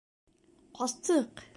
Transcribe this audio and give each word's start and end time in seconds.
—Ҡастыҡ! 0.81 1.49